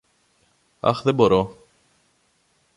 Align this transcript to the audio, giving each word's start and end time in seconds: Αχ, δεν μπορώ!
Αχ, 0.79 1.01
δεν 1.03 1.15
μπορώ! 1.15 1.55